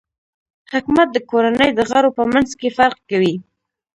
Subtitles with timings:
[0.73, 3.35] حکمت د کورنۍ د غړو په منځ کې فرق کوي.